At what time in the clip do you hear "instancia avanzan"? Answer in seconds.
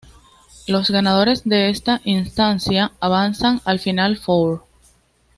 2.05-3.61